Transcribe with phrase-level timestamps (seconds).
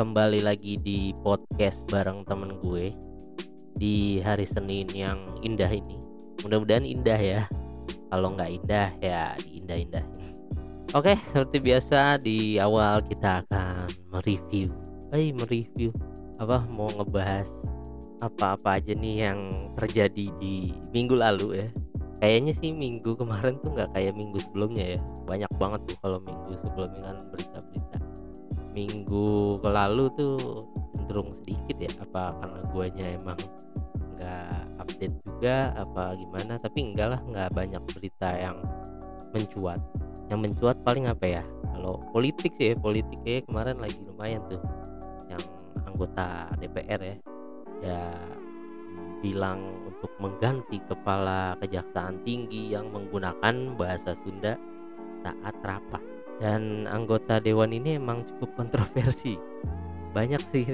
[0.00, 2.88] kembali lagi di podcast bareng temen gue
[3.76, 6.00] di hari Senin yang indah ini.
[6.40, 7.44] Mudah-mudahan indah ya.
[8.08, 10.32] Kalau nggak indah ya diindah-indahin.
[10.96, 14.72] Oke, seperti biasa di awal kita akan mereview.
[15.12, 15.92] Hey, mereview
[16.40, 17.52] apa mau ngebahas
[18.24, 21.68] apa-apa aja nih yang terjadi di minggu lalu ya.
[22.24, 25.00] Kayaknya sih minggu kemarin tuh nggak kayak minggu sebelumnya ya.
[25.28, 28.09] Banyak banget tuh kalau minggu sebelumnya kan berita-berita
[28.72, 30.38] minggu ke lalu tuh
[30.94, 33.40] cenderung sedikit ya apa karena guanya emang
[34.14, 38.56] nggak update juga apa gimana tapi enggak lah nggak banyak berita yang
[39.34, 39.80] mencuat.
[40.30, 41.42] Yang mencuat paling apa ya
[41.74, 44.62] kalau politik sih ya politik ya kemarin lagi lumayan tuh
[45.26, 45.42] yang
[45.88, 47.16] anggota DPR ya
[47.80, 48.02] ya
[49.20, 54.56] bilang untuk mengganti kepala kejaksaan tinggi yang menggunakan bahasa Sunda
[55.20, 56.09] saat rapat
[56.40, 59.36] dan anggota dewan ini emang cukup kontroversi.
[60.10, 60.66] Banyak sih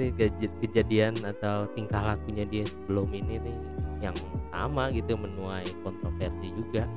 [0.63, 3.57] kejadian atau tingkah lakunya dia sebelum ini nih
[4.01, 4.17] yang
[4.49, 6.89] sama gitu menuai kontroversi juga.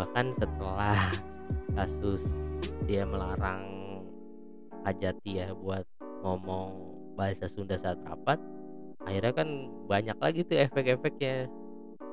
[0.00, 1.12] Bahkan setelah
[1.76, 2.24] kasus
[2.88, 3.74] dia melarang
[4.84, 5.84] Hajati ya buat
[6.24, 8.36] ngomong bahasa Sunda saat rapat
[9.04, 9.48] akhirnya kan
[9.88, 11.48] banyak lagi tuh efek-efeknya.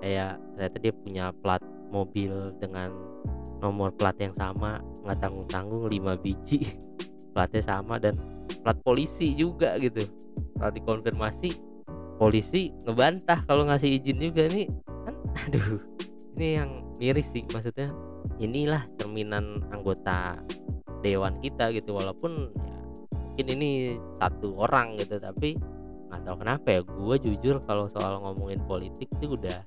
[0.01, 2.89] Kayak ternyata dia punya plat mobil dengan
[3.61, 6.59] nomor plat yang sama nggak tanggung tanggung 5 biji.
[7.35, 8.19] Platnya sama dan
[8.59, 10.03] plat polisi juga gitu.
[10.59, 11.51] Kalau dikonfirmasi
[12.19, 14.67] polisi ngebantah kalau ngasih izin juga nih.
[15.05, 15.15] Kan
[15.47, 15.79] aduh
[16.35, 17.93] ini yang miris sih maksudnya.
[18.41, 20.37] Inilah cerminan anggota
[21.01, 22.77] dewan kita gitu walaupun ya,
[23.09, 25.57] mungkin ini satu orang gitu tapi
[26.09, 26.79] nggak tahu kenapa ya.
[26.83, 29.63] Gue jujur kalau soal ngomongin politik tuh udah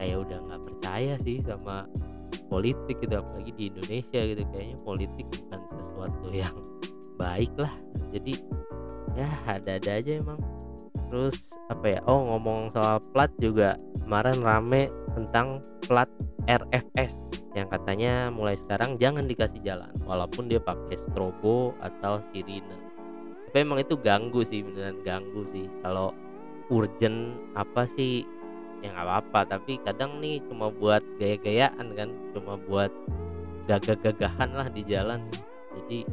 [0.00, 1.86] kayak udah nggak percaya sih sama
[2.48, 4.42] politik gitu apalagi di Indonesia gitu.
[4.52, 6.56] Kayaknya politik bukan sesuatu yang
[7.16, 7.74] baik lah.
[8.10, 8.34] Jadi
[9.14, 10.40] ya ada-ada aja emang.
[11.10, 12.00] Terus apa ya?
[12.10, 13.78] Oh ngomong soal plat juga.
[14.04, 16.10] Kemarin rame tentang plat
[16.44, 22.76] RFS yang katanya mulai sekarang jangan dikasih jalan walaupun dia pakai strobo atau sirine.
[23.48, 25.70] Tapi emang itu ganggu sih beneran ganggu sih.
[25.86, 26.10] Kalau
[26.74, 28.26] urgent apa sih
[28.84, 32.92] ya nggak apa-apa tapi kadang nih cuma buat gaya-gayaan kan cuma buat
[33.64, 35.24] gagah-gagahan lah di jalan.
[35.72, 36.04] Jadi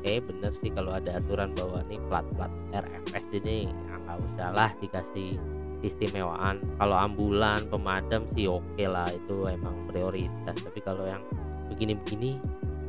[0.00, 4.70] kayak bener sih kalau ada aturan bahwa nih plat-plat RFS ini ya nggak usah lah
[4.80, 5.36] dikasih
[5.84, 6.64] istimewaan.
[6.80, 10.56] Kalau ambulan pemadam sih oke okay lah itu emang prioritas.
[10.56, 11.20] Tapi kalau yang
[11.68, 12.40] begini-begini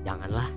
[0.08, 0.48] janganlah.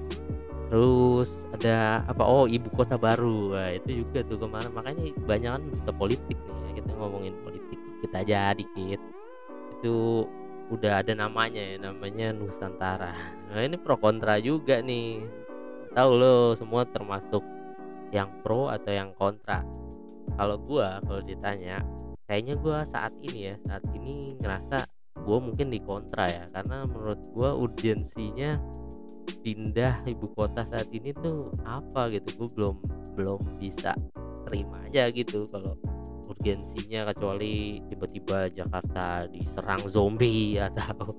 [0.71, 2.25] Terus ada apa?
[2.25, 3.59] Oh ibu kota baru.
[3.59, 4.71] Nah, itu juga tuh kemarin.
[4.73, 5.62] Makanya banyak kan
[5.99, 8.99] politik nih ya, kita ngomongin politik dikit aja dikit.
[9.79, 10.27] Itu
[10.75, 13.15] udah ada namanya ya namanya Nusantara.
[13.47, 15.23] Nah ini pro kontra juga nih.
[15.95, 17.47] Tahu lo semua termasuk
[18.11, 19.62] yang pro atau yang kontra.
[20.35, 21.79] Kalau gua kalau ditanya
[22.27, 24.83] kayaknya gua saat ini ya saat ini ngerasa
[25.23, 26.45] gua mungkin di kontra ya.
[26.51, 28.59] Karena menurut gua urgensinya
[29.47, 32.43] pindah ibu kota saat ini tuh apa gitu.
[32.43, 32.75] Gue belum
[33.15, 33.95] belum bisa
[34.49, 35.79] terima aja gitu kalau
[36.43, 41.15] urgensinya kecuali tiba-tiba Jakarta diserang zombie atau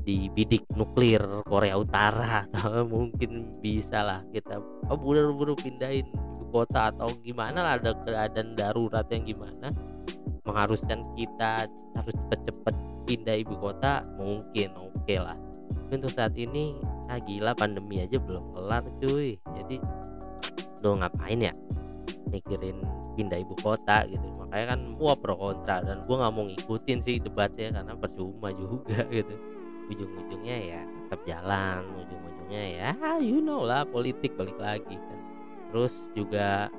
[0.00, 4.56] dibidik nuklir Korea Utara atau mungkin bisa lah kita
[4.88, 9.68] oh buru-buru pindahin ibu kota atau gimana lah ada keadaan darurat yang gimana.
[10.42, 12.74] Mengharuskan kita harus cepet-cepet
[13.06, 14.02] pindah ibu kota?
[14.18, 15.36] Mungkin oke okay lah.
[15.92, 16.80] Untuk saat ini
[17.12, 19.36] ah gila pandemi aja belum kelar cuy.
[19.38, 19.76] Jadi
[20.82, 21.54] lo ngapain ya
[22.32, 22.80] mikirin
[23.14, 24.24] pindah ibu kota gitu.
[24.40, 25.84] Makanya kan gua pro kontra.
[25.84, 29.34] Dan gua nggak mau ngikutin sih debatnya karena percuma juga gitu.
[29.92, 30.80] Ujung-ujungnya ya
[31.12, 32.88] tetap jalan ujung-ujungnya ya
[33.20, 35.20] you know lah politik balik lagi kan.
[35.68, 36.72] Terus juga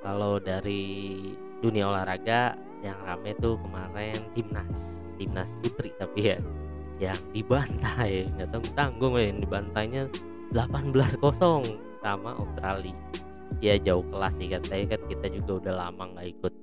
[0.00, 1.20] kalau dari
[1.60, 6.38] dunia olahraga yang rame tuh kemarin timnas timnas putri tapi ya
[6.96, 8.24] yang dibantai.
[8.32, 10.02] Nggak tanggung tanggung ya yang dibantainya
[10.56, 11.20] 18-0
[12.00, 12.96] sama Australia
[13.60, 14.62] ya jauh kelas sih kan.
[14.64, 16.54] Saya kan kita juga udah lama nggak ikut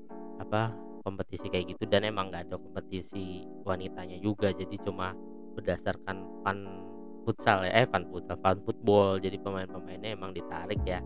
[0.41, 0.73] apa
[1.05, 1.83] kompetisi kayak gitu.
[1.89, 4.53] Dan emang nggak ada kompetisi wanitanya juga.
[4.53, 5.13] Jadi cuma
[5.55, 6.59] berdasarkan fun
[7.25, 7.83] futsal ya.
[7.83, 9.17] Eh fun futsal fun football.
[9.19, 11.01] Jadi pemain-pemainnya emang ditarik ya.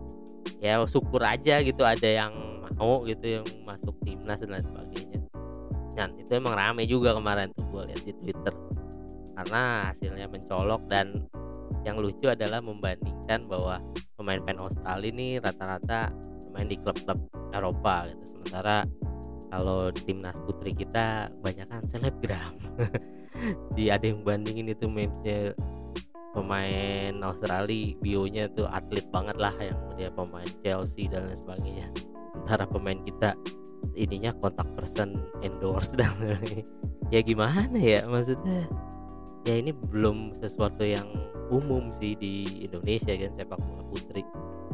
[0.60, 2.32] Ya syukur aja gitu ada yang
[2.78, 5.20] mau gitu yang masuk timnas dan lain sebagainya.
[5.96, 8.54] Dan itu emang rame juga kemarin tuh gue lihat di twitter.
[9.36, 11.16] Karena hasilnya mencolok dan
[11.84, 13.80] yang lucu adalah membandingkan bahwa
[14.20, 16.12] pemain-pemain Australia ini rata-rata
[16.52, 17.16] main di klub-klub
[17.56, 18.24] Eropa gitu.
[18.36, 18.84] Sementara
[19.48, 22.54] kalau timnas putri kita banyak kan selebgram.
[23.74, 25.56] Di ada yang bandingin itu memesnya
[26.36, 31.88] pemain Australia bionya tuh atlet banget lah yang dia pemain Chelsea dan lain sebagainya.
[32.44, 33.34] Antara pemain kita
[33.96, 36.12] ininya kontak person endorse dan
[37.08, 38.68] ya gimana ya maksudnya
[39.48, 41.08] ya ini belum sesuatu yang
[41.50, 44.22] umum sih di Indonesia kan sepak bola putri.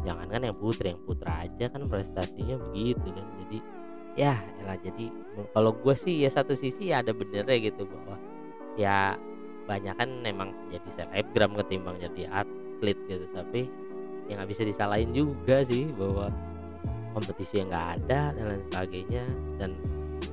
[0.05, 3.27] Jangan kan yang putri yang putra aja kan prestasinya begitu kan.
[3.47, 3.59] Jadi
[4.17, 4.35] ya
[4.65, 5.13] elah jadi
[5.53, 8.17] kalau gue sih ya satu sisi ya ada benernya gitu bahwa
[8.77, 9.17] ya
[9.67, 13.27] banyak kan memang jadi selebgram ketimbang jadi atlet gitu.
[13.33, 13.67] Tapi
[14.27, 16.29] yang nggak bisa disalahin juga sih bahwa
[17.17, 19.25] kompetisi yang nggak ada dan lain sebagainya.
[19.57, 19.71] Dan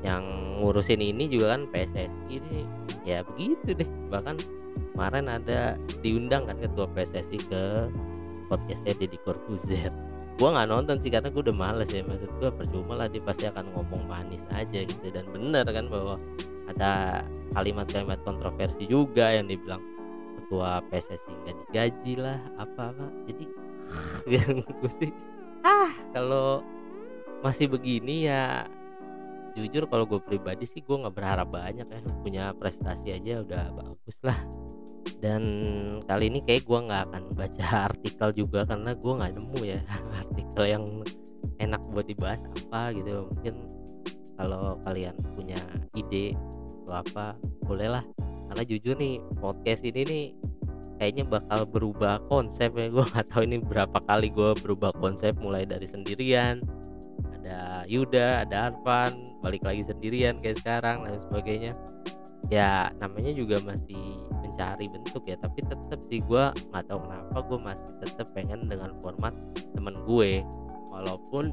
[0.02, 0.24] yang
[0.60, 2.66] ngurusin ini juga kan PSSI nih
[3.06, 3.90] ya begitu deh.
[4.10, 4.36] Bahkan
[4.96, 7.64] kemarin ada diundang kan ketua PSSI ke
[8.50, 9.94] podcastnya Deddy Corbuzier.
[10.42, 12.02] Gue nggak nonton sih karena gue udah males ya.
[12.02, 15.08] Maksud gue percuma lah dia pasti akan ngomong manis aja gitu.
[15.14, 16.18] Dan bener kan bahwa
[16.68, 17.22] ada
[17.54, 19.84] kalimat-kalimat kontroversi juga yang dibilang
[20.44, 23.46] ketua PSSI nggak digaji lah apa apa jadi
[24.40, 25.12] yang gue sih
[25.66, 25.92] ah.
[26.16, 26.64] kalau
[27.44, 28.64] masih begini ya
[29.54, 34.18] jujur kalau gue pribadi sih gue nggak berharap banyak ya punya prestasi aja udah bagus
[34.26, 34.40] lah.
[35.24, 35.44] Dan
[36.04, 39.80] kali ini kayak gue nggak akan baca artikel juga karena gue nggak nemu ya
[40.22, 40.84] artikel yang
[41.62, 43.30] enak buat dibahas apa gitu.
[43.30, 43.56] Mungkin
[44.34, 45.60] kalau kalian punya
[45.94, 46.34] ide
[46.84, 47.26] atau apa
[47.64, 48.04] bolehlah
[48.52, 50.26] karena jujur nih podcast ini nih
[50.98, 52.90] kayaknya bakal berubah konsep ya.
[52.90, 56.60] Gue nggak tahu ini berapa kali gue berubah konsep mulai dari sendirian
[57.84, 59.12] ada Yuda ada Arfan
[59.44, 61.76] balik lagi sendirian kayak sekarang dan sebagainya.
[62.48, 67.60] Ya namanya juga masih mencari bentuk ya tapi tetap sih gue nggak tahu kenapa gue
[67.60, 69.36] masih tetap pengen dengan format
[69.76, 70.40] temen gue.
[70.96, 71.52] Walaupun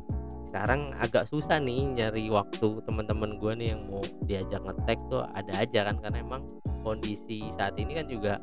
[0.50, 5.62] sekarang agak susah nih nyari waktu teman-teman gue nih yang mau diajak ngetek tuh ada
[5.62, 6.42] aja kan karena emang
[6.86, 8.38] kondisi saat ini kan juga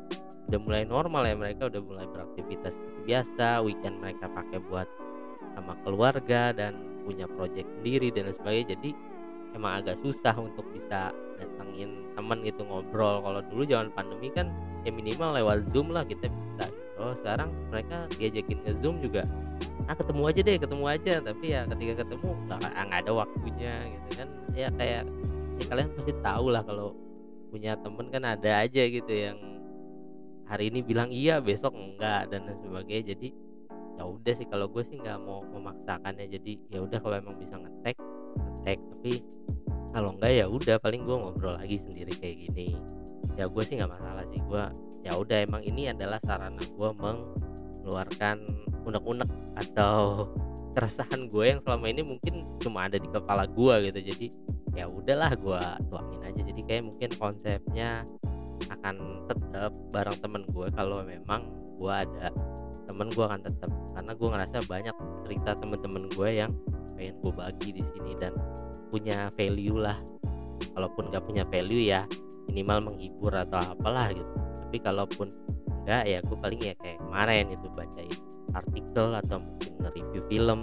[0.48, 4.88] udah mulai normal ya mereka udah mulai beraktivitas seperti biasa weekend mereka pakai buat
[5.52, 8.90] sama keluarga dan punya project sendiri dan sebagainya jadi
[9.56, 11.08] emang agak susah untuk bisa
[11.40, 13.24] datengin temen gitu ngobrol.
[13.24, 14.52] Kalau dulu zaman pandemi kan
[14.84, 16.68] ya minimal lewat zoom lah kita bisa
[16.98, 19.22] oh sekarang mereka diajakin ke zoom juga
[19.86, 21.14] ah ketemu aja deh ketemu aja.
[21.24, 24.28] Tapi ya ketika ketemu nggak nggak ada waktunya gitu kan.
[24.52, 25.02] Ya kayak
[25.58, 26.92] ya kalian pasti tahu lah kalau
[27.48, 29.38] punya temen kan ada aja gitu yang
[30.44, 33.16] hari ini bilang iya besok enggak dan sebagainya.
[33.16, 33.28] Jadi
[33.98, 36.30] ya udah sih kalau gue sih nggak mau memaksakannya.
[36.30, 37.98] Jadi ya udah kalau emang bisa ngetek
[38.38, 39.12] ngetek tapi
[39.90, 42.78] kalau enggak ya udah paling gue ngobrol lagi sendiri kayak gini.
[43.34, 44.38] Ya gue sih nggak masalah sih.
[44.46, 44.62] Gue
[45.02, 48.38] ya udah emang ini adalah sarana gue mengeluarkan
[48.86, 50.30] unek-unek atau
[50.78, 54.00] keresahan gue yang selama ini mungkin cuma ada di kepala gue gitu.
[54.14, 54.26] Jadi
[54.78, 56.40] ya udahlah gue tuangin aja.
[56.46, 58.06] Jadi kayak mungkin konsepnya
[58.68, 62.30] akan tetap bareng temen gue kalau memang gue ada
[62.88, 64.96] temen gue akan tetap karena gue ngerasa banyak
[65.28, 66.52] cerita temen-temen gue yang
[66.96, 68.32] pengen gue bagi di sini dan
[68.88, 70.00] punya value lah.
[70.72, 72.08] Kalaupun gak punya value ya
[72.48, 74.32] minimal menghibur atau apalah gitu.
[74.64, 75.28] Tapi kalaupun
[75.84, 78.18] enggak ya gue paling ya kayak kemarin itu bacain
[78.56, 80.60] artikel atau mungkin nge-review film.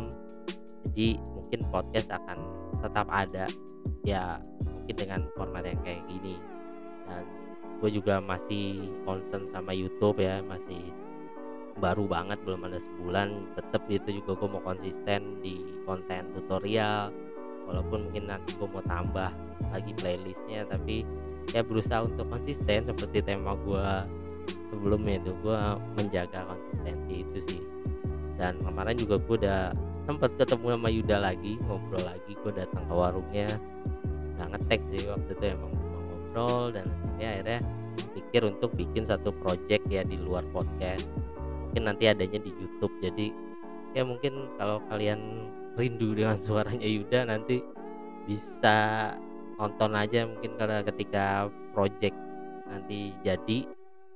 [0.90, 2.38] Jadi mungkin podcast akan
[2.82, 3.46] tetap ada
[4.06, 6.42] ya mungkin dengan format yang kayak gini.
[7.06, 7.26] Dan
[7.84, 10.95] gue juga masih concern sama YouTube ya masih
[11.76, 17.12] baru banget belum ada sebulan tetap itu juga gue mau konsisten di konten tutorial.
[17.66, 19.34] Walaupun mungkin nanti gue mau tambah
[19.74, 21.02] lagi playlistnya tapi
[21.50, 23.88] ya berusaha untuk konsisten seperti tema gue
[24.72, 25.36] sebelumnya itu.
[25.44, 25.60] Gue
[26.00, 27.62] menjaga konsistensi itu sih.
[28.36, 29.62] Dan kemarin juga gue udah
[30.06, 33.50] sempat ketemu sama Yuda lagi ngobrol lagi gue datang ke warungnya.
[34.36, 36.88] Nggak ngetek sih waktu itu emang ngobrol dan
[37.20, 37.60] ya akhirnya
[38.16, 41.08] pikir untuk bikin satu project ya di luar podcast
[41.76, 42.96] mungkin nanti adanya di YouTube.
[43.04, 43.36] Jadi
[43.92, 47.60] ya mungkin kalau kalian rindu dengan suaranya Yuda nanti
[48.24, 49.12] bisa
[49.60, 52.16] nonton aja mungkin karena ketika project
[52.72, 53.68] nanti jadi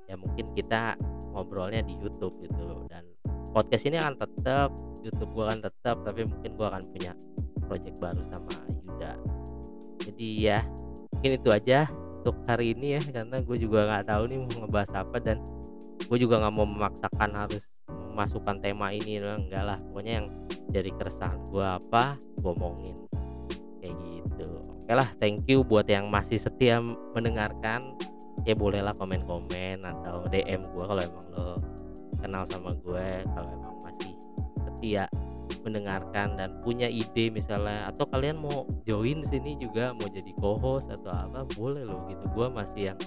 [0.08, 0.96] ya mungkin kita
[1.36, 2.64] ngobrolnya di YouTube gitu.
[2.88, 3.04] Dan
[3.52, 4.72] podcast ini akan tetap
[5.04, 7.12] YouTube gua akan tetap tapi mungkin gua akan punya
[7.68, 9.20] project baru sama Yuda.
[10.08, 10.64] Jadi ya
[11.12, 11.92] mungkin itu aja
[12.24, 15.40] untuk hari ini ya karena gue juga nggak tahu nih mau ngebahas apa dan
[16.10, 17.62] gue juga nggak mau memaksakan harus
[18.10, 19.78] memasukkan tema ini enggak lah.
[19.78, 20.26] Pokoknya yang
[20.66, 22.98] dari keresahan gue apa gue omongin.
[23.78, 24.58] Kayak gitu.
[24.82, 26.82] Oke lah thank you buat yang masih setia
[27.14, 27.94] mendengarkan.
[28.42, 31.62] Ya bolehlah komen-komen atau DM gue kalau emang lo
[32.18, 34.12] kenal sama gue kalau emang masih
[34.66, 35.06] setia
[35.62, 37.86] mendengarkan dan punya ide misalnya.
[37.86, 42.24] Atau kalian mau join sini juga mau jadi co-host atau apa boleh loh gitu.
[42.34, 42.98] Gue masih yang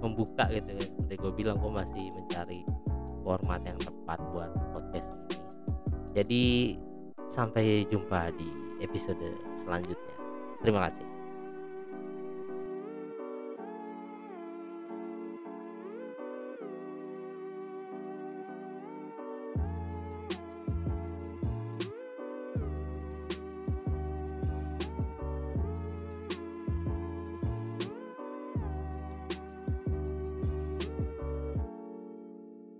[0.00, 0.82] membuka gitu ya.
[0.82, 2.60] Seperti gue bilang gue masih mencari
[3.24, 5.36] format yang tepat buat podcast ini.
[6.10, 6.42] Jadi
[7.30, 8.48] sampai jumpa di
[8.82, 9.22] episode
[9.54, 10.16] selanjutnya.
[10.60, 11.09] Terima kasih